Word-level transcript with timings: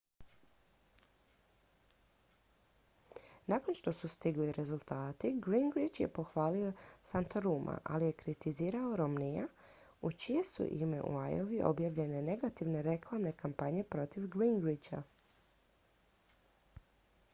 nakon 3.45 3.73
što 3.79 3.91
su 3.93 4.07
stigli 4.13 4.51
rezultati 4.57 5.33
gingrich 5.45 5.99
je 5.99 6.07
pohvalio 6.15 6.71
santoruma 7.09 7.75
ali 7.83 8.05
je 8.07 8.15
kritizirao 8.23 8.95
romneyja 9.01 9.45
u 10.09 10.11
čije 10.23 10.43
su 10.53 10.65
ime 10.77 11.01
u 11.03 11.11
iowi 11.33 11.61
objavljene 11.69 12.21
negativne 12.31 12.81
reklamne 12.87 13.31
kampanje 13.43 13.83
protiv 13.93 14.27
gingricha 14.37 15.03